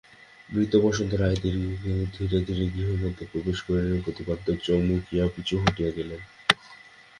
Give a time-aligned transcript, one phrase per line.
[0.49, 2.39] বৃদ্ধ বসন্ত রায় ধীরে
[2.47, 6.21] ধীরে গৃহমধ্যে প্রবেশ করিলেন– প্রতাপাদিত্য চমকিয়া পিছু হটিয়া গেলেন।